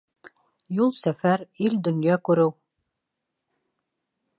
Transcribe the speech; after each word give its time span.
Юл-сәфәр, 0.83 1.45
ил-донъя 1.65 2.17
күреү 2.29 2.51